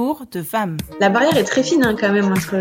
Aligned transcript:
Parcours 0.00 0.24
de 0.32 0.40
femme. 0.40 0.78
La 0.98 1.10
barrière 1.10 1.36
est 1.36 1.44
très 1.44 1.62
fine 1.62 1.84
hein, 1.84 1.94
quand 1.94 2.10
même 2.10 2.32
entre 2.32 2.56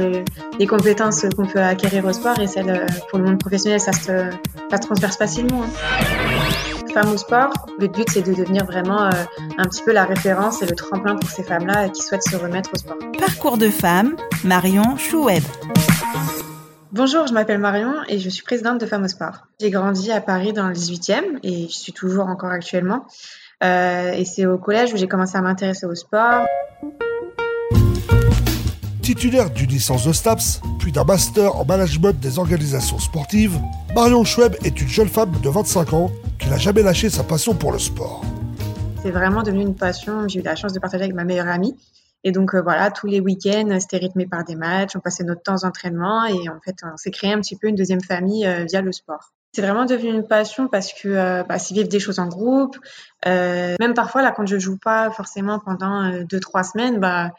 les 0.59 0.67
compétences 0.67 1.25
qu'on 1.37 1.45
peut 1.45 1.61
acquérir 1.61 2.03
au 2.03 2.11
sport 2.11 2.37
et 2.37 2.47
celles 2.47 2.69
euh, 2.69 2.85
pour 3.09 3.17
le 3.17 3.23
monde 3.23 3.39
professionnel, 3.39 3.79
ça 3.79 3.93
se, 3.93 4.29
ça 4.69 4.75
se 4.75 4.81
transverse 4.81 5.15
facilement. 5.15 5.63
Hein. 5.63 6.89
Femme 6.93 7.13
au 7.13 7.15
sport, 7.15 7.53
le 7.79 7.87
but 7.87 8.09
c'est 8.09 8.23
de 8.23 8.33
devenir 8.33 8.65
vraiment 8.65 9.05
euh, 9.05 9.11
un 9.57 9.63
petit 9.69 9.81
peu 9.83 9.93
la 9.93 10.03
référence 10.03 10.61
et 10.63 10.65
le 10.65 10.75
tremplin 10.75 11.15
pour 11.15 11.29
ces 11.29 11.43
femmes-là 11.43 11.87
qui 11.87 12.01
souhaitent 12.01 12.27
se 12.27 12.35
remettre 12.35 12.71
au 12.73 12.77
sport. 12.77 12.97
Parcours 13.17 13.57
de 13.57 13.69
femme, 13.69 14.17
Marion 14.43 14.97
Choueb. 14.97 15.43
Bonjour, 16.91 17.25
je 17.25 17.33
m'appelle 17.33 17.59
Marion 17.59 17.93
et 18.09 18.19
je 18.19 18.29
suis 18.29 18.43
présidente 18.43 18.81
de 18.81 18.85
Femmes 18.85 19.05
au 19.05 19.07
Sport. 19.07 19.47
J'ai 19.61 19.69
grandi 19.69 20.11
à 20.11 20.19
Paris 20.19 20.51
dans 20.51 20.67
le 20.67 20.73
18e 20.73 21.39
et 21.43 21.69
je 21.69 21.73
suis 21.73 21.93
toujours 21.93 22.27
encore 22.27 22.51
actuellement. 22.51 23.05
Euh, 23.63 24.11
et 24.11 24.25
c'est 24.25 24.45
au 24.45 24.57
collège 24.57 24.93
où 24.93 24.97
j'ai 24.97 25.07
commencé 25.07 25.37
à 25.37 25.41
m'intéresser 25.41 25.85
au 25.85 25.95
sport. 25.95 26.45
Titulaire 29.09 29.49
d'une 29.49 29.71
licence 29.71 30.05
de 30.05 30.13
STAPS, 30.13 30.61
puis 30.77 30.91
d'un 30.91 31.03
master 31.03 31.55
en 31.55 31.65
management 31.65 32.11
des 32.19 32.37
organisations 32.37 32.99
sportives, 32.99 33.59
Marion 33.95 34.23
Schweb 34.23 34.55
est 34.63 34.79
une 34.79 34.87
jeune 34.87 35.07
femme 35.07 35.31
de 35.41 35.49
25 35.49 35.93
ans 35.93 36.11
qui 36.37 36.47
n'a 36.47 36.59
jamais 36.59 36.83
lâché 36.83 37.09
sa 37.09 37.23
passion 37.23 37.55
pour 37.55 37.71
le 37.71 37.79
sport. 37.79 38.23
C'est 39.01 39.09
vraiment 39.09 39.41
devenu 39.41 39.63
une 39.63 39.73
passion. 39.73 40.27
J'ai 40.27 40.41
eu 40.41 40.43
la 40.43 40.55
chance 40.55 40.73
de 40.73 40.79
partager 40.79 41.05
avec 41.05 41.15
ma 41.15 41.23
meilleure 41.23 41.47
amie. 41.47 41.75
Et 42.23 42.31
donc 42.31 42.53
euh, 42.53 42.61
voilà, 42.61 42.91
tous 42.91 43.07
les 43.07 43.19
week-ends, 43.19 43.79
c'était 43.79 43.97
rythmé 43.97 44.27
par 44.27 44.43
des 44.43 44.55
matchs, 44.55 44.95
on 44.95 44.99
passait 44.99 45.23
notre 45.23 45.41
temps 45.41 45.55
d'entraînement 45.55 46.25
et 46.25 46.47
en 46.47 46.59
fait, 46.63 46.75
on 46.83 46.95
s'est 46.95 47.09
créé 47.09 47.33
un 47.33 47.41
petit 47.41 47.55
peu 47.55 47.67
une 47.67 47.75
deuxième 47.75 48.01
famille 48.01 48.45
euh, 48.45 48.65
via 48.65 48.83
le 48.83 48.91
sport. 48.91 49.33
C'est 49.53 49.63
vraiment 49.63 49.85
devenu 49.85 50.13
une 50.13 50.27
passion 50.27 50.67
parce 50.67 50.93
que 50.93 51.07
euh, 51.07 51.41
bah, 51.49 51.57
c'est 51.57 51.73
vivre 51.73 51.89
des 51.89 51.99
choses 51.99 52.19
en 52.19 52.27
groupe. 52.27 52.77
même 53.25 53.95
parfois, 53.95 54.21
là, 54.21 54.31
quand 54.37 54.45
je 54.45 54.59
joue 54.59 54.77
pas 54.77 55.09
forcément 55.09 55.57
pendant 55.57 56.11
deux, 56.29 56.39
trois 56.39 56.61
semaines, 56.61 56.99
bah, 56.99 57.31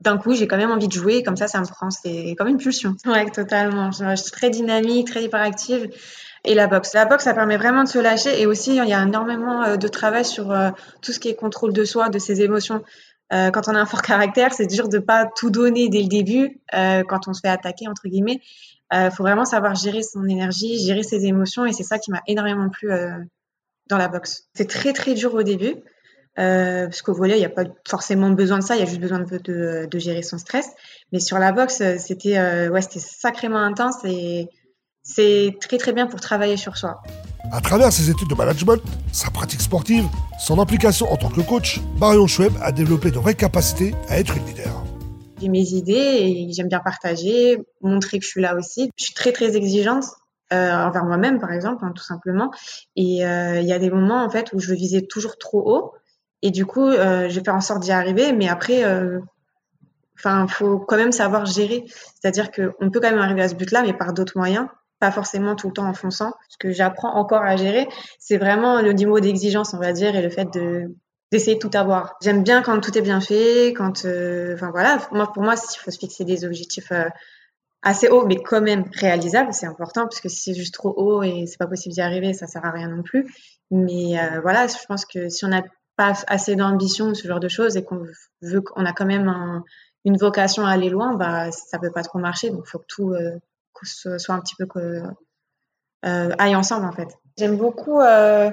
d'un 0.00 0.18
coup, 0.18 0.34
j'ai 0.34 0.46
quand 0.46 0.56
même 0.56 0.70
envie 0.70 0.88
de 0.88 0.92
jouer. 0.92 1.22
Comme 1.22 1.36
ça, 1.36 1.48
ça 1.48 1.60
me 1.60 1.66
prend. 1.66 1.90
C'est 1.90 2.34
comme 2.36 2.48
une 2.48 2.58
pulsion. 2.58 2.96
Ouais, 3.06 3.30
totalement. 3.30 3.90
Je 3.90 4.16
suis 4.16 4.30
très 4.30 4.50
dynamique, 4.50 5.08
très 5.08 5.24
hyperactive. 5.24 5.88
Et 6.44 6.54
la 6.54 6.66
boxe. 6.66 6.94
La 6.94 7.06
boxe, 7.06 7.24
ça 7.24 7.34
permet 7.34 7.56
vraiment 7.56 7.82
de 7.82 7.88
se 7.88 7.98
lâcher. 7.98 8.40
Et 8.40 8.46
aussi, 8.46 8.76
il 8.76 8.88
y 8.88 8.92
a 8.92 9.02
énormément 9.02 9.76
de 9.76 9.88
travail 9.88 10.24
sur 10.24 10.54
tout 11.02 11.12
ce 11.12 11.18
qui 11.18 11.28
est 11.28 11.34
contrôle 11.34 11.72
de 11.72 11.84
soi, 11.84 12.08
de 12.08 12.18
ses 12.18 12.42
émotions. 12.42 12.82
Euh, 13.32 13.50
quand 13.50 13.68
on 13.68 13.74
a 13.74 13.80
un 13.80 13.86
fort 13.86 14.02
caractère, 14.02 14.52
c'est 14.52 14.66
dur 14.66 14.88
de 14.88 14.98
pas 14.98 15.26
tout 15.36 15.50
donner 15.50 15.88
dès 15.88 16.02
le 16.02 16.08
début 16.08 16.60
euh, 16.74 17.02
quand 17.08 17.28
on 17.28 17.32
se 17.32 17.40
fait 17.40 17.48
attaquer 17.48 17.88
entre 17.88 18.08
guillemets. 18.08 18.40
Il 18.92 18.98
euh, 18.98 19.10
faut 19.10 19.24
vraiment 19.24 19.44
savoir 19.44 19.74
gérer 19.74 20.02
son 20.02 20.28
énergie, 20.28 20.78
gérer 20.78 21.02
ses 21.02 21.26
émotions 21.26 21.66
et 21.66 21.72
c'est 21.72 21.82
ça 21.82 21.98
qui 21.98 22.12
m'a 22.12 22.22
énormément 22.28 22.68
plu 22.68 22.92
euh, 22.92 23.18
dans 23.88 23.98
la 23.98 24.08
boxe. 24.08 24.44
C'est 24.54 24.68
très 24.68 24.92
très 24.92 25.14
dur 25.14 25.34
au 25.34 25.42
début 25.42 25.74
euh, 26.38 26.84
parce 26.84 27.02
qu'au 27.02 27.14
volet 27.14 27.36
il 27.36 27.40
n'y 27.40 27.46
a 27.46 27.50
pas 27.50 27.64
forcément 27.88 28.30
besoin 28.30 28.58
de 28.58 28.64
ça, 28.64 28.76
il 28.76 28.80
y 28.80 28.82
a 28.82 28.86
juste 28.86 29.00
besoin 29.00 29.20
de, 29.20 29.38
de, 29.38 29.88
de, 29.90 29.98
gérer 29.98 30.22
son 30.22 30.38
stress. 30.38 30.68
Mais 31.12 31.20
sur 31.20 31.38
la 31.38 31.52
boxe 31.52 31.82
c'était 31.98 32.68
ouais 32.68 32.82
c'était 32.82 33.00
sacrément 33.00 33.58
intense 33.58 34.04
et 34.04 34.48
c'est 35.02 35.56
très 35.60 35.78
très 35.78 35.92
bien 35.92 36.06
pour 36.06 36.20
travailler 36.20 36.56
sur 36.56 36.76
soi. 36.76 37.00
À 37.52 37.60
travers 37.60 37.92
ses 37.92 38.10
études 38.10 38.28
de 38.28 38.34
management, 38.34 38.82
sa 39.12 39.30
pratique 39.30 39.60
sportive, 39.60 40.04
son 40.40 40.58
implication 40.58 41.10
en 41.12 41.16
tant 41.16 41.28
que 41.28 41.40
coach, 41.40 41.80
Marion 42.00 42.26
Schweb 42.26 42.52
a 42.60 42.72
développé 42.72 43.12
de 43.12 43.18
vraies 43.18 43.36
capacités 43.36 43.94
à 44.08 44.18
être 44.18 44.36
une 44.36 44.44
leader. 44.46 44.84
J'ai 45.40 45.48
mes 45.48 45.68
idées 45.70 45.92
et 45.92 46.52
j'aime 46.52 46.68
bien 46.68 46.80
partager, 46.80 47.58
montrer 47.82 48.18
que 48.18 48.24
je 48.24 48.30
suis 48.30 48.40
là 48.40 48.56
aussi. 48.56 48.90
Je 48.96 49.04
suis 49.04 49.14
très 49.14 49.30
très 49.30 49.54
exigeante 49.56 50.04
euh, 50.52 50.72
envers 50.72 51.04
moi-même 51.04 51.38
par 51.38 51.52
exemple, 51.52 51.84
hein, 51.84 51.92
tout 51.94 52.02
simplement. 52.02 52.50
Et 52.96 53.24
euh, 53.24 53.60
il 53.60 53.66
y 53.68 53.72
a 53.72 53.78
des 53.78 53.90
moments 53.90 54.24
en 54.24 54.30
fait 54.30 54.52
où 54.54 54.58
je 54.58 54.74
visais 54.74 55.02
toujours 55.02 55.38
trop 55.38 55.62
haut 55.64 55.92
et 56.42 56.50
du 56.50 56.66
coup 56.66 56.86
euh, 56.86 57.28
je 57.28 57.40
vais 57.40 57.48
en 57.50 57.60
sorte 57.60 57.82
d'y 57.82 57.92
arriver, 57.92 58.32
mais 58.32 58.48
après 58.48 58.84
euh, 58.84 59.20
enfin 60.18 60.46
faut 60.48 60.78
quand 60.78 60.96
même 60.96 61.12
savoir 61.12 61.46
gérer 61.46 61.84
c'est-à-dire 62.20 62.50
qu'on 62.50 62.90
peut 62.90 63.00
quand 63.00 63.10
même 63.10 63.18
arriver 63.18 63.42
à 63.42 63.48
ce 63.48 63.54
but 63.54 63.70
là 63.70 63.82
mais 63.82 63.92
par 63.92 64.12
d'autres 64.12 64.36
moyens 64.36 64.68
pas 64.98 65.10
forcément 65.10 65.56
tout 65.56 65.68
le 65.68 65.72
temps 65.74 65.86
en 65.86 65.94
fonçant. 65.94 66.32
Ce 66.48 66.56
que 66.58 66.70
j'apprends 66.72 67.14
encore 67.16 67.42
à 67.42 67.56
gérer, 67.56 67.88
c'est 68.18 68.38
vraiment 68.38 68.80
le 68.80 68.92
niveau 68.92 69.20
d'exigence, 69.20 69.74
on 69.74 69.78
va 69.78 69.92
dire, 69.92 70.16
et 70.16 70.22
le 70.22 70.30
fait 70.30 70.52
de 70.52 70.94
d'essayer 71.32 71.56
de 71.56 71.60
tout 71.60 71.76
avoir. 71.76 72.14
J'aime 72.22 72.44
bien 72.44 72.62
quand 72.62 72.80
tout 72.80 72.96
est 72.96 73.02
bien 73.02 73.20
fait, 73.20 73.72
quand, 73.76 74.04
euh, 74.04 74.54
enfin 74.54 74.70
voilà, 74.70 74.98
moi 75.10 75.32
pour 75.32 75.42
moi, 75.42 75.54
il 75.56 75.78
faut 75.78 75.90
se 75.90 75.98
fixer 75.98 76.24
des 76.24 76.44
objectifs 76.44 76.92
euh, 76.92 77.08
assez 77.82 78.08
hauts, 78.08 78.24
mais 78.26 78.36
quand 78.36 78.60
même 78.60 78.84
réalisables, 78.92 79.52
c'est 79.52 79.66
important, 79.66 80.02
parce 80.02 80.20
que 80.20 80.28
si 80.28 80.38
c'est 80.38 80.54
juste 80.54 80.74
trop 80.74 80.94
haut 80.96 81.24
et 81.24 81.46
c'est 81.46 81.58
pas 81.58 81.66
possible 81.66 81.94
d'y 81.94 82.00
arriver, 82.00 82.32
ça 82.32 82.46
sert 82.46 82.64
à 82.64 82.70
rien 82.70 82.88
non 82.88 83.02
plus. 83.02 83.26
Mais 83.72 84.18
euh, 84.20 84.40
voilà, 84.40 84.68
je 84.68 84.74
pense 84.86 85.04
que 85.04 85.28
si 85.28 85.44
on 85.44 85.48
n'a 85.48 85.62
pas 85.96 86.12
assez 86.26 86.56
d'ambition, 86.56 87.14
ce 87.14 87.26
genre 87.26 87.40
de 87.40 87.48
choses, 87.48 87.76
et 87.76 87.84
qu'on 87.84 88.06
veut, 88.42 88.60
qu'on 88.60 88.84
a 88.84 88.92
quand 88.92 89.06
même 89.06 89.62
une 90.04 90.16
vocation 90.16 90.64
à 90.64 90.70
aller 90.70 90.90
loin, 90.90 91.14
bah 91.14 91.50
ça 91.50 91.78
peut 91.78 91.90
pas 91.90 92.02
trop 92.02 92.18
marcher, 92.18 92.50
donc 92.50 92.66
faut 92.66 92.78
que 92.78 92.84
tout 92.86 93.14
ce 93.82 94.18
soit 94.18 94.34
un 94.34 94.40
petit 94.40 94.54
peu 94.56 94.66
euh, 96.04 96.30
aille 96.38 96.56
ensemble 96.56 96.86
en 96.86 96.92
fait. 96.92 97.08
J'aime 97.38 97.56
beaucoup 97.56 98.00
euh, 98.00 98.50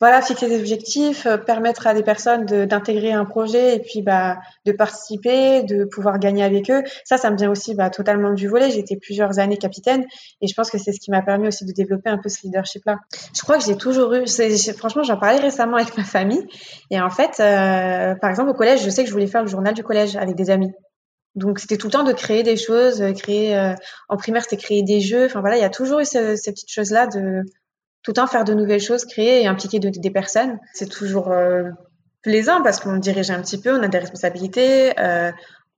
voilà 0.00 0.22
fixer 0.22 0.48
des 0.48 0.58
objectifs, 0.58 1.26
euh, 1.26 1.36
permettre 1.36 1.86
à 1.86 1.94
des 1.94 2.02
personnes 2.02 2.46
d'intégrer 2.46 3.12
un 3.12 3.26
projet 3.26 3.76
et 3.76 3.78
puis 3.80 4.00
bah 4.02 4.38
de 4.64 4.72
participer, 4.72 5.62
de 5.62 5.84
pouvoir 5.84 6.18
gagner 6.18 6.42
avec 6.42 6.70
eux. 6.70 6.82
Ça, 7.04 7.18
ça 7.18 7.30
me 7.30 7.36
vient 7.36 7.50
aussi 7.50 7.74
bah, 7.74 7.90
totalement 7.90 8.32
du 8.32 8.48
volet. 8.48 8.70
Été 8.80 8.96
plusieurs 8.96 9.38
années 9.38 9.58
capitaine 9.58 10.06
et 10.40 10.46
je 10.46 10.54
pense 10.54 10.70
que 10.70 10.78
c'est 10.78 10.92
ce 10.92 11.00
qui 11.00 11.10
m'a 11.10 11.20
permis 11.20 11.48
aussi 11.48 11.66
de 11.66 11.72
développer 11.72 12.08
un 12.08 12.16
peu 12.16 12.30
ce 12.30 12.38
leadership 12.44 12.82
là. 12.86 12.98
Je 13.36 13.42
crois 13.42 13.58
que 13.58 13.64
j'ai 13.64 13.76
toujours 13.76 14.14
eu. 14.14 14.24
Franchement, 14.78 15.02
j'en 15.02 15.18
parlais 15.18 15.38
récemment 15.38 15.76
avec 15.76 15.96
ma 15.96 16.04
famille 16.04 16.46
et 16.90 17.00
en 17.00 17.10
fait, 17.10 17.40
euh, 17.40 18.14
par 18.14 18.30
exemple 18.30 18.50
au 18.50 18.54
collège, 18.54 18.82
je 18.82 18.90
sais 18.90 19.02
que 19.02 19.08
je 19.08 19.12
voulais 19.12 19.26
faire 19.26 19.42
le 19.42 19.48
journal 19.48 19.74
du 19.74 19.82
collège 19.82 20.16
avec 20.16 20.34
des 20.34 20.48
amis. 20.48 20.72
Donc 21.34 21.58
c'était 21.58 21.76
tout 21.76 21.86
le 21.86 21.92
temps 21.92 22.04
de 22.04 22.12
créer 22.12 22.42
des 22.42 22.56
choses, 22.56 23.02
euh, 23.02 23.12
créer 23.12 23.56
euh, 23.56 23.74
en 24.08 24.16
primaire 24.16 24.42
c'était 24.42 24.56
créer 24.56 24.82
des 24.82 25.00
jeux. 25.00 25.26
Enfin 25.26 25.40
voilà, 25.40 25.56
il 25.56 25.60
y 25.60 25.64
a 25.64 25.70
toujours 25.70 26.00
eu 26.00 26.04
ces 26.04 26.36
petites 26.36 26.72
choses 26.72 26.90
là 26.90 27.06
de 27.06 27.42
tout 28.02 28.12
le 28.12 28.14
temps 28.14 28.26
faire 28.26 28.44
de 28.44 28.54
nouvelles 28.54 28.80
choses, 28.80 29.04
créer 29.04 29.42
et 29.42 29.46
impliquer 29.46 29.78
des 29.78 30.10
personnes. 30.10 30.58
C'est 30.72 30.88
toujours 30.88 31.30
euh, 31.30 31.64
plaisant 32.22 32.62
parce 32.62 32.80
qu'on 32.80 32.96
dirige 32.96 33.30
un 33.30 33.40
petit 33.42 33.58
peu, 33.58 33.78
on 33.78 33.82
a 33.82 33.88
des 33.88 33.98
responsabilités, 33.98 34.92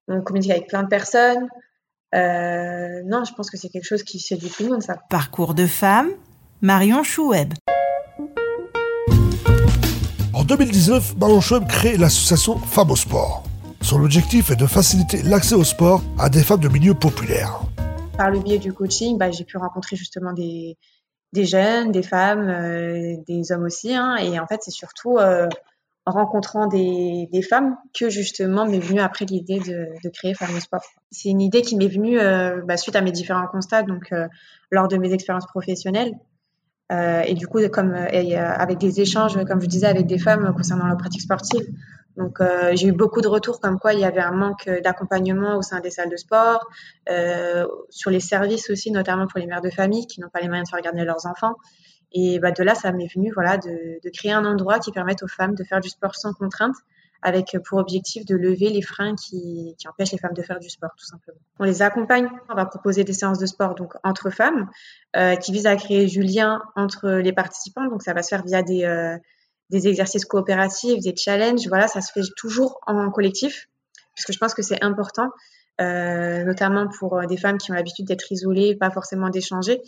on 0.09 0.21
communique 0.23 0.51
avec 0.51 0.69
plein 0.69 0.83
de 0.83 0.89
personnes. 0.89 1.49
non, 2.13 3.25
je 3.25 3.35
pense 3.35 3.51
que 3.51 3.57
c'est 3.57 3.69
quelque 3.69 3.87
chose 3.87 4.03
qui 4.03 4.21
séduit 4.21 4.51
tout 4.51 4.65
le 4.65 4.71
monde 4.71 4.83
ça. 4.83 4.99
Parcours 5.11 5.55
de 5.55 5.67
femme, 5.67 6.11
Marion 6.61 7.03
Choueb. 7.03 7.55
En 10.33 10.45
2019, 10.45 11.19
Marion 11.19 11.41
Choueb 11.41 11.67
crée 11.69 11.97
l'association 11.97 12.59
Femmes 12.59 12.91
au 12.91 12.97
sport. 12.97 13.45
Son 13.81 14.03
objectif 14.03 14.51
est 14.51 14.57
de 14.57 14.67
faciliter 14.67 15.23
l'accès 15.23 15.55
au 15.55 15.65
sport 15.65 16.03
à 16.19 16.29
des 16.29 16.43
femmes 16.43 16.61
de 16.61 16.69
milieux 16.69 16.95
populaires. 16.95 17.61
Par 18.17 18.31
le 18.31 18.39
biais 18.39 18.59
du 18.59 18.73
coaching, 18.73 19.19
bah, 19.19 19.31
j'ai 19.31 19.45
pu 19.45 19.57
rencontrer 19.57 19.97
justement 19.97 20.33
des, 20.33 20.79
des 21.33 21.45
jeunes, 21.45 21.93
des 21.93 22.03
femmes, 22.03 22.49
euh, 22.49 23.17
des 23.27 23.53
hommes 23.53 23.65
aussi. 23.65 23.95
Hein, 23.95 24.17
et 24.17 24.39
en 24.39 24.47
fait, 24.47 24.61
c'est 24.63 24.71
surtout 24.71 25.19
euh, 25.19 25.49
en 26.05 26.13
rencontrant 26.13 26.67
des, 26.67 27.29
des, 27.33 27.43
femmes 27.43 27.77
que 27.95 28.11
justement 28.11 28.67
m'est 28.67 28.81
venue 28.81 29.01
après 29.01 29.25
l'idée 29.25 29.61
de, 29.61 29.89
de, 30.03 30.09
créer 30.09 30.35
Femmes 30.35 30.59
Sport. 30.61 30.83
C'est 31.11 31.29
une 31.29 31.41
idée 31.41 31.63
qui 31.63 31.77
m'est 31.77 31.89
venue 31.89 32.19
euh, 32.19 32.61
bah, 32.65 32.77
suite 32.77 32.97
à 32.97 33.03
mes 33.03 33.13
différents 33.13 33.47
constats, 33.47 33.85
donc 33.85 34.13
euh, 34.13 34.27
lors 34.71 34.89
de 34.89 34.97
mes 34.97 35.13
expériences 35.13 35.47
professionnelles. 35.47 36.13
Euh, 36.91 37.23
et 37.23 37.35
du 37.35 37.47
coup, 37.47 37.61
comme 37.69 37.95
avec 37.95 38.79
des 38.79 39.01
échanges, 39.01 39.43
comme 39.45 39.61
je 39.61 39.67
disais, 39.67 39.87
avec 39.87 40.07
des 40.07 40.19
femmes 40.19 40.53
concernant 40.55 40.87
leur 40.87 40.97
pratique 40.97 41.23
sportive. 41.23 41.67
Donc, 42.17 42.41
euh, 42.41 42.73
j'ai 42.75 42.89
eu 42.89 42.93
beaucoup 42.93 43.21
de 43.21 43.29
retours 43.29 43.61
comme 43.61 43.79
quoi 43.79 43.95
il 43.95 44.01
y 44.01 44.05
avait 44.05 44.21
un 44.21 44.33
manque 44.33 44.69
d'accompagnement 44.83 45.57
au 45.57 45.63
sein 45.63 45.81
des 45.81 45.91
salles 45.91 46.11
de 46.11 46.17
sport, 46.17 46.67
euh, 47.09 47.67
sur 47.91 48.11
les 48.11 48.21
services 48.21 48.71
aussi, 48.71 48.91
notamment 48.91 49.27
pour 49.27 49.41
les 49.41 49.47
mères 49.47 49.63
de 49.63 49.71
famille 49.71 50.07
qui 50.07 50.21
n'ont 50.21 50.29
pas 50.29 50.41
les 50.41 50.49
moyens 50.49 50.69
de 50.69 50.75
faire 50.75 50.83
garder 50.83 51.05
leurs 51.05 51.27
enfants. 51.27 51.55
Et 52.13 52.39
bah, 52.39 52.53
de 52.53 52.63
là, 52.63 52.75
ça 52.75 52.93
m'est 52.93 53.09
venu 53.15 53.33
voilà, 53.35 53.57
de, 53.57 53.99
de, 54.03 54.11
créer 54.11 54.33
un 54.33 54.45
endroit 54.45 54.79
qui 54.79 54.93
permette 54.93 55.23
aux 55.23 55.29
femmes 55.29 55.55
de 55.55 55.65
faire 55.65 55.81
du 55.81 55.89
sport 55.89 56.15
sans 56.15 56.35
contrainte, 56.35 56.77
avec 57.23 57.57
pour 57.67 57.79
objectif 57.79 58.27
de 58.27 58.35
lever 58.35 58.69
les 58.69 58.83
freins 58.83 59.15
qui, 59.15 59.75
qui 59.79 59.89
empêchent 59.89 60.13
les 60.13 60.19
femmes 60.19 60.35
de 60.35 60.43
faire 60.43 60.59
du 60.59 60.69
sport, 60.69 60.91
tout 60.99 61.07
simplement. 61.07 61.39
On 61.59 61.65
les 61.65 61.81
accompagne, 61.81 62.29
on 62.51 62.55
va 62.55 62.67
proposer 62.67 63.05
des 63.05 63.13
séances 63.13 63.39
de 63.39 63.47
sport 63.47 63.75
donc 63.75 63.95
entre 64.03 64.29
femmes, 64.29 64.69
euh, 65.17 65.37
qui 65.37 65.53
visent 65.53 65.67
à 65.67 65.77
créer 65.77 66.07
du 66.07 66.21
lien 66.21 66.63
entre 66.77 67.09
les 67.09 67.33
participants. 67.33 67.87
Donc, 67.87 68.03
ça 68.03 68.13
va 68.13 68.23
se 68.23 68.29
faire 68.29 68.45
via 68.45 68.63
des 68.63 68.85
euh, 68.85 69.17
des 69.73 69.89
exercices 69.89 70.27
coopératifs, 70.27 71.01
des 71.01 71.15
challenges. 71.17 71.67
Voilà, 71.67 71.89
ça 71.89 72.01
se 72.01 72.13
fait 72.13 72.21
toujours 72.37 72.79
en 72.87 73.11
collectif, 73.11 73.69
puisque 74.15 74.33
je 74.33 74.39
pense 74.39 74.55
que 74.55 74.63
c'est 74.63 74.85
important, 74.85 75.31
euh, 75.81 76.45
notamment 76.45 76.87
pour 76.99 77.19
euh, 77.19 77.27
des 77.27 77.39
femmes 77.39 77.59
qui 77.59 77.73
ont 77.73 77.75
l'habitude 77.75 78.07
d'être 78.07 78.31
isolées, 78.31 78.77
pas 78.77 78.91
forcément 78.91 79.31
d'échanger. 79.31 79.83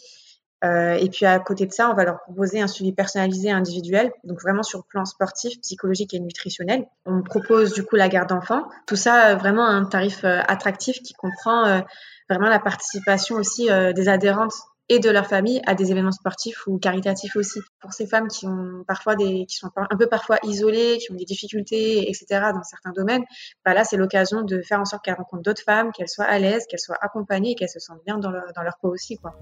Euh, 0.64 0.94
et 0.94 1.10
puis 1.10 1.26
à 1.26 1.38
côté 1.38 1.66
de 1.66 1.72
ça, 1.72 1.90
on 1.90 1.94
va 1.94 2.04
leur 2.04 2.22
proposer 2.22 2.62
un 2.62 2.66
suivi 2.66 2.92
personnalisé 2.92 3.50
individuel, 3.50 4.10
donc 4.24 4.40
vraiment 4.40 4.62
sur 4.62 4.78
le 4.78 4.84
plan 4.88 5.04
sportif, 5.04 5.60
psychologique 5.60 6.14
et 6.14 6.20
nutritionnel. 6.20 6.86
On 7.04 7.22
propose 7.22 7.74
du 7.74 7.84
coup 7.84 7.96
la 7.96 8.08
garde 8.08 8.30
d'enfants. 8.30 8.66
Tout 8.86 8.96
ça 8.96 9.34
vraiment 9.34 9.66
à 9.66 9.72
un 9.72 9.84
tarif 9.84 10.24
attractif 10.24 11.02
qui 11.02 11.12
comprend 11.12 11.82
vraiment 12.30 12.48
la 12.48 12.60
participation 12.60 13.36
aussi 13.36 13.68
des 13.94 14.08
adhérentes 14.08 14.54
et 14.88 14.98
de 14.98 15.10
leur 15.10 15.26
famille 15.26 15.62
à 15.66 15.74
des 15.74 15.90
événements 15.90 16.12
sportifs 16.12 16.66
ou 16.66 16.78
caritatifs 16.78 17.36
aussi. 17.36 17.60
Pour 17.80 17.92
ces 17.92 18.06
femmes 18.06 18.28
qui 18.28 18.46
ont 18.46 18.84
parfois 18.86 19.16
des, 19.16 19.46
qui 19.46 19.56
sont 19.56 19.70
un 19.76 19.96
peu 19.96 20.06
parfois 20.06 20.38
isolées, 20.44 20.98
qui 20.98 21.10
ont 21.12 21.16
des 21.16 21.24
difficultés, 21.24 22.08
etc. 22.08 22.26
dans 22.52 22.62
certains 22.62 22.92
domaines, 22.92 23.24
bah 23.64 23.74
là 23.74 23.84
c'est 23.84 23.96
l'occasion 23.96 24.42
de 24.42 24.60
faire 24.62 24.80
en 24.80 24.84
sorte 24.84 25.04
qu'elles 25.04 25.14
rencontrent 25.14 25.42
d'autres 25.42 25.62
femmes, 25.62 25.90
qu'elles 25.92 26.08
soient 26.08 26.26
à 26.26 26.38
l'aise, 26.38 26.64
qu'elles 26.68 26.80
soient 26.80 26.98
accompagnées 27.00 27.54
qu'elles 27.54 27.68
se 27.68 27.80
sentent 27.80 28.02
bien 28.04 28.18
dans 28.18 28.30
leur, 28.30 28.44
dans 28.54 28.62
leur 28.62 28.78
peau 28.80 28.88
aussi, 28.88 29.16
quoi. 29.16 29.34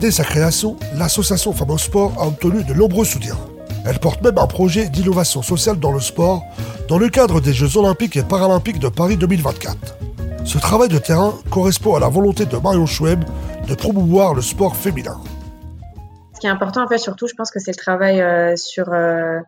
Dès 0.00 0.10
sa 0.10 0.24
création, 0.24 0.76
l'association 0.96 1.52
Femmes 1.52 1.70
au 1.70 1.78
Sport 1.78 2.12
a 2.18 2.26
obtenu 2.26 2.64
de 2.64 2.72
nombreux 2.72 3.04
soutiens. 3.04 3.38
Elle 3.86 3.98
porte 3.98 4.22
même 4.22 4.38
un 4.38 4.46
projet 4.46 4.88
d'innovation 4.88 5.42
sociale 5.42 5.78
dans 5.78 5.92
le 5.92 6.00
sport 6.00 6.44
dans 6.88 6.98
le 6.98 7.08
cadre 7.08 7.40
des 7.40 7.52
Jeux 7.52 7.76
olympiques 7.76 8.16
et 8.16 8.22
paralympiques 8.22 8.78
de 8.78 8.88
Paris 8.88 9.16
2024. 9.16 9.76
Ce 10.44 10.58
travail 10.58 10.88
de 10.88 10.98
terrain 10.98 11.34
correspond 11.50 11.94
à 11.94 12.00
la 12.00 12.08
volonté 12.08 12.46
de 12.46 12.56
Marion 12.56 12.86
Schweb 12.86 13.24
de 13.70 13.76
promouvoir 13.76 14.34
le 14.34 14.42
sport 14.42 14.76
féminin. 14.76 15.20
Ce 16.34 16.40
qui 16.40 16.48
est 16.48 16.50
important, 16.50 16.82
en 16.82 16.88
fait, 16.88 16.98
surtout, 16.98 17.28
je 17.28 17.34
pense 17.34 17.52
que 17.52 17.60
c'est 17.60 17.70
le 17.70 17.76
travail 17.76 18.20
euh, 18.20 18.56
sur, 18.56 18.92
euh, 18.92 19.38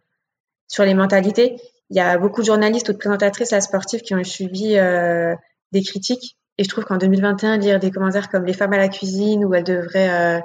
sur 0.69 0.85
les 0.85 0.95
mentalités. 0.95 1.57
Il 1.91 1.97
y 1.97 2.01
a 2.01 2.17
beaucoup 2.19 2.41
de 2.41 2.47
journalistes 2.47 2.89
ou 2.89 2.93
de 2.93 2.99
présentatrices 2.99 3.53
à 3.53 3.61
sportives 3.61 4.01
qui 4.03 4.15
ont 4.15 4.23
subi 4.23 4.79
euh, 4.79 5.35
des 5.73 5.83
critiques 5.83 6.39
et 6.57 6.65
je 6.65 6.69
trouve 6.69 6.85
qu'en 6.85 6.99
2021, 6.99 7.57
lire 7.57 7.81
des 7.81 7.91
commentaires 7.91 8.31
comme 8.31 8.45
les 8.45 8.53
femmes 8.53 8.73
à 8.73 8.77
la 8.77 8.89
cuisine 8.89 9.45
ou 9.45 9.55
elles 9.55 9.65
devraient 9.65 10.43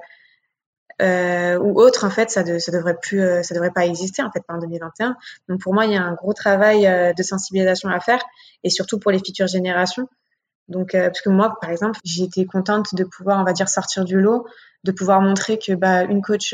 ou 0.99 1.79
autres, 1.79 2.05
en 2.05 2.09
fait, 2.09 2.31
ça, 2.31 2.41
de, 2.41 2.57
ça 2.57 2.71
devrait 2.71 2.97
plus, 2.99 3.21
euh, 3.21 3.43
ça 3.43 3.53
devrait 3.53 3.71
pas 3.71 3.85
exister 3.85 4.23
en 4.23 4.31
fait 4.31 4.41
en 4.47 4.57
2021. 4.57 5.15
Donc 5.49 5.61
pour 5.61 5.75
moi, 5.75 5.85
il 5.85 5.93
y 5.93 5.97
a 5.97 6.01
un 6.01 6.15
gros 6.15 6.33
travail 6.33 7.13
de 7.15 7.23
sensibilisation 7.23 7.89
à 7.89 7.99
faire 7.99 8.23
et 8.63 8.71
surtout 8.71 8.97
pour 8.97 9.11
les 9.11 9.19
futures 9.19 9.47
générations. 9.47 10.07
Donc 10.67 10.95
euh, 10.95 11.07
parce 11.07 11.21
que 11.21 11.29
moi, 11.29 11.57
par 11.61 11.69
exemple, 11.69 11.99
été 12.19 12.45
contente 12.45 12.95
de 12.95 13.03
pouvoir, 13.03 13.39
on 13.39 13.43
va 13.43 13.53
dire, 13.53 13.69
sortir 13.69 14.05
du 14.05 14.19
lot, 14.19 14.45
de 14.83 14.91
pouvoir 14.91 15.21
montrer 15.21 15.57
que 15.57 15.73
bah, 15.73 16.03
une 16.03 16.21
coach 16.21 16.53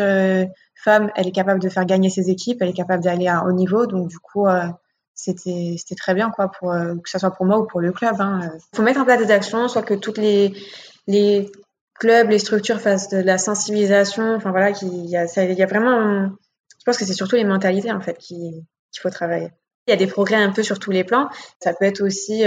femme, 0.76 1.12
elle 1.16 1.28
est 1.28 1.32
capable 1.32 1.60
de 1.60 1.70
faire 1.70 1.86
gagner 1.86 2.10
ses 2.10 2.30
équipes, 2.30 2.62
elle 2.62 2.70
est 2.70 2.74
capable 2.74 3.04
d'aller 3.04 3.28
à 3.28 3.40
un 3.40 3.48
haut 3.48 3.54
niveau. 3.54 3.86
Donc 3.86 4.08
du 4.08 4.20
coup, 4.20 4.48
c'était 5.16 5.76
c'était 5.78 5.96
très 5.96 6.14
bien 6.14 6.32
quoi 6.32 6.50
pour 6.50 6.74
euh, 6.74 6.96
que 6.96 7.10
ce 7.10 7.20
soit 7.20 7.32
pour 7.32 7.46
moi 7.46 7.60
ou 7.60 7.66
pour 7.66 7.82
le 7.82 7.92
club. 7.92 8.16
Il 8.18 8.22
hein. 8.22 8.52
faut 8.76 8.82
mettre 8.82 9.00
en 9.00 9.06
place 9.06 9.20
des 9.20 9.32
actions, 9.32 9.68
soit 9.68 9.84
que 9.84 9.94
toutes 9.94 10.18
les 10.18 10.54
les 11.08 11.52
clubs, 12.00 12.30
les 12.30 12.40
structures 12.40 12.80
fassent 12.80 13.10
de 13.10 13.18
la 13.18 13.38
sensibilisation. 13.38 14.36
Enfin 14.36 14.52
voilà, 14.52 14.72
qu'il 14.72 15.06
y 15.06 15.18
a 15.18 15.28
ça, 15.28 15.44
il 15.44 15.58
y 15.58 15.64
a 15.64 15.66
vraiment. 15.66 16.30
Je 16.80 16.86
pense 16.86 16.98
que 16.98 17.06
c'est 17.06 17.14
surtout 17.14 17.36
les 17.36 17.46
mentalités 17.46 17.92
en 17.92 18.02
fait 18.02 18.18
qu'il 18.18 18.64
faut 19.00 19.10
travailler. 19.10 19.50
Il 19.88 19.92
y 19.92 19.94
a 19.94 19.98
des 19.98 20.08
progrès 20.08 20.36
un 20.36 20.52
peu 20.52 20.64
sur 20.64 20.80
tous 20.80 20.92
les 20.92 21.04
plans. 21.04 21.30
Ça 21.62 21.74
peut 21.74 21.86
être 21.86 22.02
aussi 22.02 22.44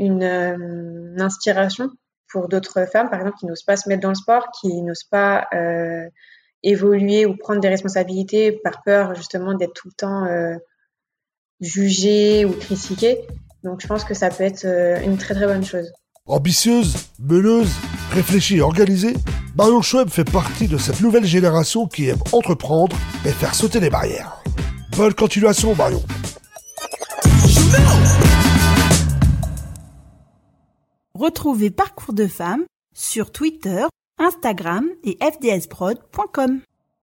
euh, 0.00 0.56
une, 0.56 1.20
inspiration 1.20 1.90
pour 2.30 2.48
d'autres 2.48 2.86
femmes, 2.90 3.10
par 3.10 3.20
exemple, 3.20 3.38
qui 3.38 3.46
n'osent 3.46 3.62
pas 3.62 3.76
se 3.76 3.88
mettre 3.88 4.02
dans 4.02 4.08
le 4.08 4.14
sport, 4.14 4.48
qui 4.60 4.82
n'osent 4.82 5.04
pas 5.04 5.46
euh, 5.52 6.08
évoluer 6.62 7.26
ou 7.26 7.36
prendre 7.36 7.60
des 7.60 7.68
responsabilités 7.68 8.52
par 8.52 8.82
peur 8.82 9.14
justement 9.14 9.54
d'être 9.54 9.74
tout 9.74 9.88
le 9.88 9.94
temps 9.94 10.24
euh, 10.24 10.56
juger 11.60 12.44
ou 12.44 12.52
critiquer. 12.52 13.20
Donc 13.64 13.80
je 13.80 13.86
pense 13.86 14.04
que 14.04 14.14
ça 14.14 14.30
peut 14.30 14.44
être 14.44 14.64
euh, 14.64 15.00
une 15.02 15.18
très 15.18 15.34
très 15.34 15.46
bonne 15.46 15.64
chose. 15.64 15.92
Ambitieuse, 16.26 16.94
meneuse, 17.18 17.72
réfléchie 18.12 18.60
organisée, 18.60 19.14
Marion 19.56 19.82
Schweb 19.82 20.08
fait 20.08 20.28
partie 20.28 20.68
de 20.68 20.78
cette 20.78 21.00
nouvelle 21.00 21.24
génération 21.24 21.86
qui 21.86 22.08
aime 22.08 22.22
entreprendre 22.32 22.96
et 23.24 23.30
faire 23.30 23.54
sauter 23.54 23.80
les 23.80 23.90
barrières. 23.90 24.42
Bonne 24.96 25.14
continuation 25.14 25.74
Marion 25.74 26.02
Retrouvez 31.14 31.70
Parcours 31.70 32.14
de 32.14 32.26
femmes 32.26 32.64
sur 32.94 33.32
Twitter, 33.32 33.84
Instagram 34.18 34.88
et 35.04 35.18
fdsprod.com. 35.20 36.62